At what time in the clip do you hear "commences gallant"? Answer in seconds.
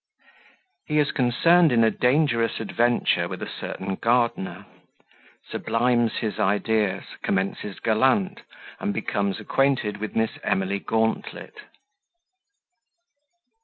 7.21-8.41